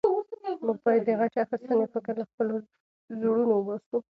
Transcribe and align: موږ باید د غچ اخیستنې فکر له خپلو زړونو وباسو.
موږ 0.65 0.77
باید 0.85 1.01
د 1.05 1.09
غچ 1.19 1.35
اخیستنې 1.45 1.87
فکر 1.93 2.13
له 2.21 2.25
خپلو 2.31 2.55
زړونو 3.19 3.53
وباسو. 3.55 3.97